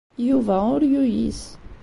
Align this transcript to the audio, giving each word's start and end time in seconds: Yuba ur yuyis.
Yuba 0.27 0.55
ur 0.75 0.81
yuyis. 0.91 1.41